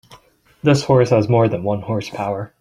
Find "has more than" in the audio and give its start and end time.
1.11-1.61